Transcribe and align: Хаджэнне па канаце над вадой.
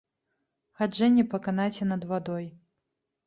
Хаджэнне 0.79 1.25
па 1.35 1.39
канаце 1.47 1.83
над 1.91 2.09
вадой. 2.13 2.45